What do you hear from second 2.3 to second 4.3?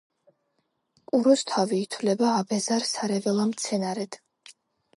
აბეზარ სარეველა მცენარედ.